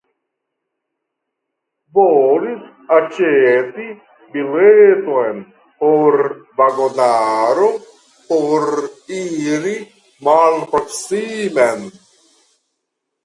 Volis 1.97 2.93
aĉeti 2.95 3.83
bileton 4.37 5.43
por 5.83 6.17
vagonaro 6.61 7.67
por 8.31 8.65
iri 9.19 9.75
malproksimen. 10.29 11.85